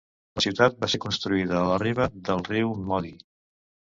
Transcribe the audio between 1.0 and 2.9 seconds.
construïda a la riba del riu